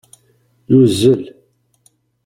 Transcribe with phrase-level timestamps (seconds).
[0.71, 1.23] Yuzzel.